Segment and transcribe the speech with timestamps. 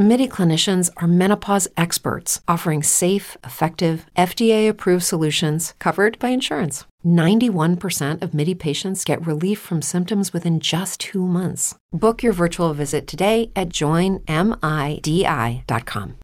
[0.00, 6.86] MIDI clinicians are menopause experts offering safe, effective, FDA approved solutions covered by insurance.
[7.04, 11.74] 91% of MIDI patients get relief from symptoms within just two months.
[11.92, 14.24] Book your virtual visit today at joinmidi.com.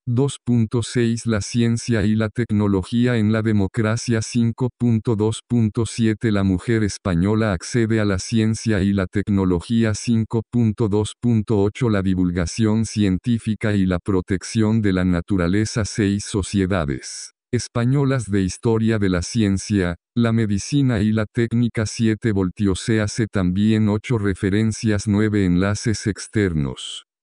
[0.06, 8.04] 2.6 La ciencia y la tecnología en la democracia 5.2.7 La mujer española accede a
[8.04, 15.86] la ciencia y la tecnología 5.2.8 La divulgación científica y la protección de la naturaleza
[15.86, 23.28] 6 Sociedades españolas de historia de la ciencia, la medicina y la técnica 7 Voltiosease
[23.28, 27.06] también 8 referencias 9 enlaces externos